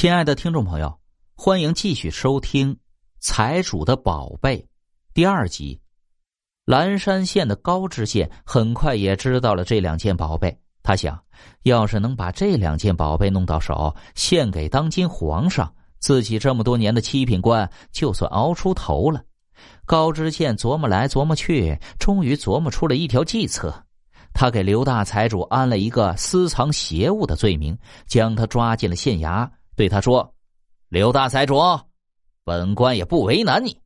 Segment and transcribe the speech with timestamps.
[0.00, 0.98] 亲爱的听众朋友，
[1.34, 2.74] 欢迎继续收听
[3.18, 4.56] 《财主的宝贝》
[5.12, 5.78] 第二集。
[6.64, 11.22] 蓝山县的高知县很快也知道了这两件宝贝，他想，
[11.64, 19.22] 要是能把这两件宝贝弄到手，献给当今皇上，自己这么多年的七品官就算熬出头了。
[19.84, 23.84] 高知县琢磨来琢磨去，终于琢磨出了一条计策。
[24.32, 27.76] 他给刘大财主安了一个私藏邪物的罪名，
[28.06, 29.46] 将他抓进了县衙。
[29.80, 30.34] 对他说
[30.90, 31.58] ：“刘大财主，
[32.44, 33.80] 本官也不为难你，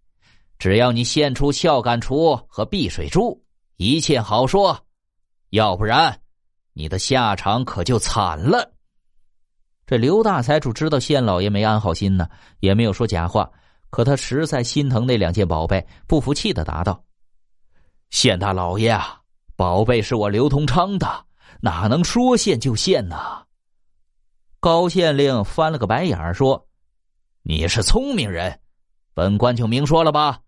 [0.58, 3.40] 只要你献出孝感锄和碧水珠，
[3.76, 4.76] 一切好说；
[5.50, 6.18] 要不然，
[6.72, 8.72] 你的下场可就惨了。”
[9.86, 13.48] 这刘大财主知道县老爷没安好心呢，也没有说假话。
[13.90, 17.04] 可他实在心疼那两件宝贝，不服气的答道
[18.10, 19.20] ：“县大老爷啊，
[19.54, 21.06] 宝贝是我刘通昌的，
[21.60, 23.16] 哪能说献就献呢？”
[24.64, 26.66] 高县令翻了个白眼儿，说
[27.45, 28.60] ：“你是聪明人，
[29.12, 30.41] 本官就明说了吧。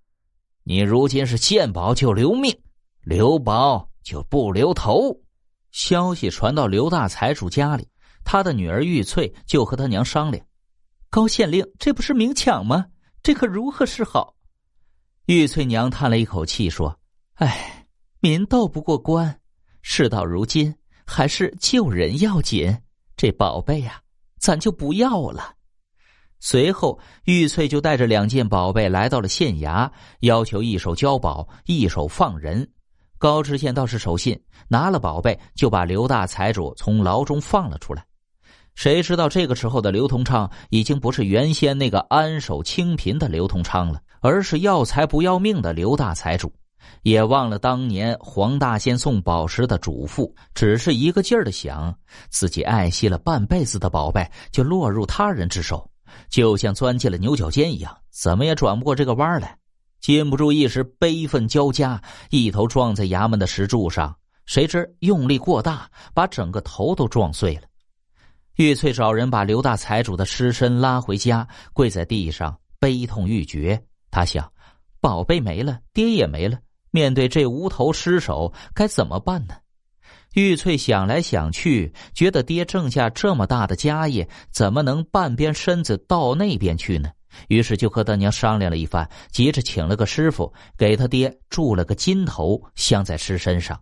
[0.62, 2.58] 你如今是献宝就留命，
[3.02, 5.14] 留宝就不留头。”
[5.70, 7.86] 消息传到刘大财主家里，
[8.24, 10.42] 他的女儿玉翠就和他娘商量
[11.10, 12.86] ：“高县令，这不是明抢吗？
[13.22, 14.34] 这可如何是好？”
[15.28, 16.98] 玉翠娘叹了一口气，说
[17.36, 17.86] ：“哎，
[18.20, 19.38] 民斗不过官，
[19.82, 20.74] 事到如今，
[21.04, 22.74] 还是救人要紧。
[23.14, 24.00] 这宝贝呀。”
[24.38, 25.54] 咱就不要了。
[26.38, 32.68] 随后，玉翠就带着两件宝贝来到了县衙，要求一手交宝，一手放人。
[33.18, 38.04] 高知县倒是守信，拿了宝贝就把刘大财主从牢中放了出来。
[38.74, 46.52] 谁知道这个时候的刘同昌已经不是原先那个安守清贫的刘同昌了，而是要财不要命的刘大财主。
[47.02, 51.96] 也忘了当年黄大仙送宝石的嘱咐，只是一个劲儿的想
[52.30, 55.90] 自己爱惜了半辈子的宝贝就落入他人之手，
[56.28, 59.56] 就像钻进了牛角尖一样，怎么也转不过这个弯来。
[60.00, 64.14] 禁不住一时悲愤交加，一头撞在衙门的石柱上，
[64.44, 67.62] 谁知用力过大，把整个头都撞碎了。
[68.56, 73.82] 玉翠找人把刘大财主的尸身拉回家，跪在地上悲痛欲绝。
[74.10, 74.50] 他想，
[75.00, 76.58] 宝贝没了，爹也没了。
[76.96, 79.54] 面对这无头尸首，该怎么办呢？
[80.32, 87.10] 玉翠想来想去，觉得爹挣下这么大的家业，怎么能半边身子到那边去呢？
[87.48, 93.78] 于是就和他娘商量了一番，急着请了个师傅，给他爹铸了个金头，镶在尸身上。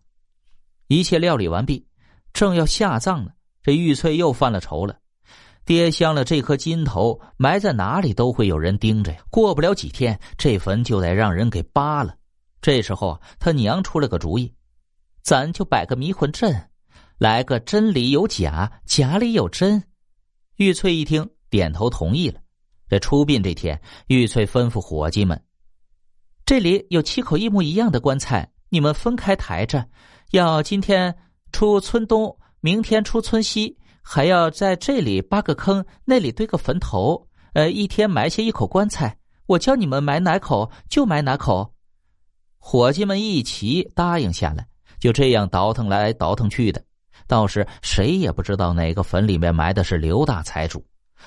[0.89, 1.87] 一切料理完毕，
[2.33, 3.31] 正要下葬呢，
[3.63, 4.97] 这玉翠又犯了愁了。
[5.65, 9.21] 爹镶了这颗金头，埋在哪里都会有人盯着呀。
[9.31, 12.17] 过不了几天，这坟就得让人给扒了。
[12.65, 14.51] 这时候，他娘出了个主意，
[15.23, 16.71] 咱就摆个迷魂阵，
[17.19, 19.85] 来个真里有假，假里有真。
[20.57, 22.41] 玉翠一听，点头同意了。
[22.89, 25.39] 这出殡这天，玉翠吩咐伙计们
[26.47, 29.87] ：“这里有七口一模一样的棺材，你们分开抬着，
[30.31, 31.15] 要今天
[31.53, 37.29] 出村东，明天出村西，还要在这里扒个坑，那里堆个坟头。
[37.53, 41.71] 呃，一天埋下一口棺材，我教你们埋哪口就埋哪口。”
[42.67, 44.67] 伙计们一齐答应下来，
[44.99, 46.83] 就这样倒腾来倒腾去的，
[47.27, 50.83] 到时谁也不知道哪个坟里面埋的是刘大财主。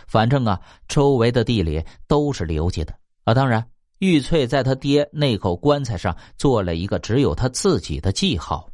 [0.08, 2.94] 反正啊，周围的地里都是刘家的
[3.24, 3.36] 啊。
[3.36, 3.64] 当然，
[4.00, 8.68] 玉翠在他爹那口棺材上做了一个只有他自己的记号。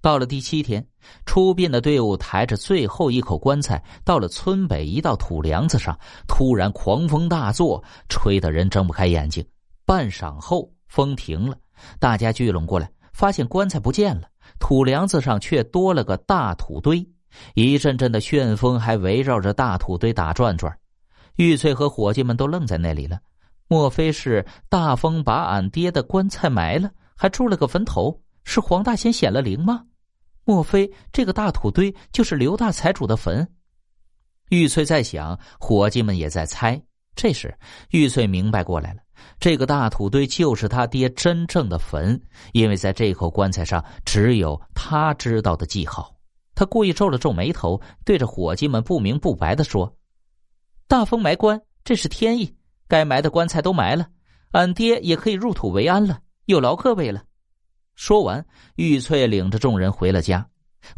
[0.00, 0.86] 到了第七天，
[1.26, 5.98] 出殡的队伍抬着最后一口棺材到了村北一道土梁子上，
[6.28, 9.44] 突然狂风大作，吹得人睁不开眼睛。
[9.84, 11.58] 半晌后，风停了。
[11.98, 17.06] 大家聚拢过来，发现棺材不见了，土梁子上却多了个大土堆，
[17.54, 20.76] 一阵阵的旋风还围绕着大土堆打转转。
[21.36, 23.18] 玉翠和伙计们都愣在那里了，
[23.66, 28.20] 莫非是大风把俺爹的棺材埋了，还筑了个坟头？
[28.44, 29.84] 是黄大仙显了灵吗？
[30.44, 33.48] 莫非这个大土堆就是刘大财主的坟？
[34.50, 36.80] 玉翠在想，伙计们也在猜。
[37.14, 37.56] 这时，
[37.90, 39.00] 玉翠明白过来了。
[39.38, 42.20] 这个大土堆就是他爹真正的坟，
[42.52, 46.14] 因为在这口棺材上只有他知道的记号。
[46.54, 49.96] 他故意皱了皱眉头，对着伙计们不明不白的说
[50.86, 52.54] ：“大风埋棺，这是天意，
[52.86, 54.06] 该埋的棺材都埋了，
[54.52, 57.24] 俺爹也可以入土为安了，有劳各位了。”
[57.96, 58.44] 说完，
[58.76, 60.48] 玉翠领着众人回了家。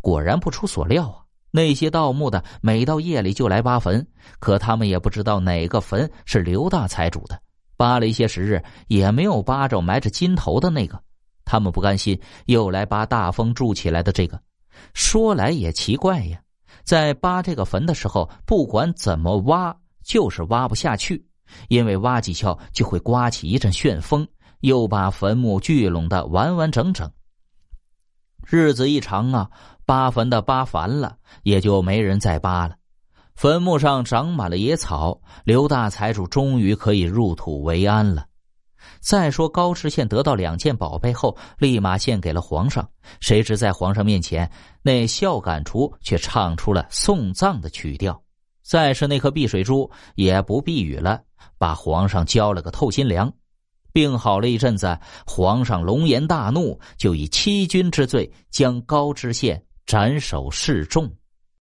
[0.01, 4.07] 果然不出所料啊，那些盗墓的每到夜里就来挖坟，
[4.39, 7.41] 可他们也不知道哪个坟是刘大财主的。
[7.77, 11.03] 扒了一些时日，也没有扒着埋着金头的那个。
[11.45, 14.41] 他们不甘心，又来扒大风筑起来的这个。
[14.95, 16.41] 说来也奇怪呀，
[16.85, 21.27] 在扒这个坟的时候，不管怎么挖，就是挖不下去，
[21.69, 24.27] 因为挖几锹就会刮起一阵旋风，
[24.61, 27.11] 又把坟墓聚拢的完完整整。
[28.49, 29.51] 日子一长啊，
[29.87, 32.75] 扒坟的扒烦了，也就没人再扒了。
[33.37, 38.27] 坟墓上长满了野草，刘大财主终于可以入土为安了。
[39.00, 42.88] 再说高知县得到两件宝贝后，立马献给了皇上。
[43.21, 44.50] 谁知在皇上面前，
[44.83, 48.21] 那孝感厨却唱出了送葬的曲调。
[48.62, 51.21] 再是那颗避水珠也不避雨了，
[51.59, 53.33] 把皇上浇了个透心凉。
[53.93, 61.09] 病好了一阵子，皇上龙颜大怒，就以欺君之罪将高知县斩首示众。